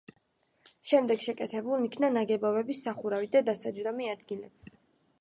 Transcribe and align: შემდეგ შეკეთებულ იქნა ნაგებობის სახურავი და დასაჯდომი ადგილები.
შემდეგ 0.91 1.21
შეკეთებულ 1.25 1.87
იქნა 1.89 2.11
ნაგებობის 2.17 2.83
სახურავი 2.89 3.33
და 3.39 3.47
დასაჯდომი 3.53 4.13
ადგილები. 4.19 4.79